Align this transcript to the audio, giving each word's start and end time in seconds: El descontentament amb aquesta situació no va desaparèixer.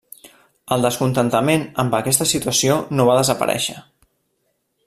El 0.75 0.85
descontentament 0.85 1.67
amb 1.85 1.97
aquesta 1.99 2.29
situació 2.33 2.81
no 2.97 3.09
va 3.11 3.19
desaparèixer. 3.23 3.81